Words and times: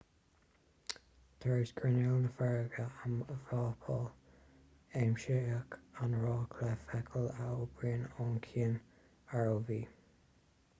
tar 1.43 1.51
éis 1.63 1.73
grinneall 1.79 2.15
na 2.23 2.31
farraige 2.39 2.85
a 3.03 3.11
mhapáil 3.17 4.09
aimsíodh 5.03 5.79
an 6.07 6.19
raic 6.25 6.59
le 6.65 6.73
feithicil 6.89 7.31
a 7.47 7.53
oibríonnn 7.61 8.11
ó 8.27 8.31
chian 8.49 8.77
rov 9.39 9.73